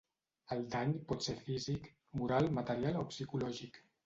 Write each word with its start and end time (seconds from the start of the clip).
El 0.53 0.63
dany 0.75 0.95
pot 1.11 1.25
ser 1.25 1.35
físic, 1.49 1.91
moral, 2.23 2.51
material 2.61 2.99
o 3.05 3.05
psicològic. 3.13 3.81